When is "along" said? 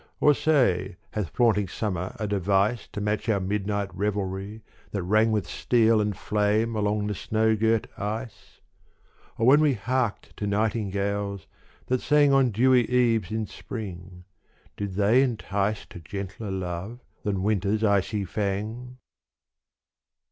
6.75-7.05